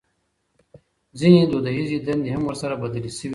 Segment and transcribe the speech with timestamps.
[1.19, 3.27] ځينې دوديزې دندې هم ورسره بدلې شوې دي.